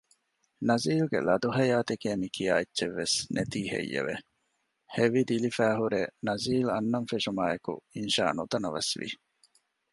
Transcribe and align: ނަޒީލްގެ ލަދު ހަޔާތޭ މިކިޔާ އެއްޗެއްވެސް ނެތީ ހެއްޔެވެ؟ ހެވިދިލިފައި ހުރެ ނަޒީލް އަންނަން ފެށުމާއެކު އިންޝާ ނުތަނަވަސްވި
ނަޒީލްގެ 0.67 1.19
ލަދު 1.27 1.49
ހަޔާތޭ 1.57 1.93
މިކިޔާ 2.21 2.53
އެއްޗެއްވެސް 2.57 3.17
ނެތީ 3.35 3.61
ހެއްޔެވެ؟ 3.73 4.15
ހެވިދިލިފައި 4.95 5.77
ހުރެ 5.79 6.01
ނަޒީލް 6.27 6.69
އަންނަން 6.73 7.07
ފެށުމާއެކު 7.11 7.73
އިންޝާ 7.95 8.25
ނުތަނަވަސްވި 8.37 9.09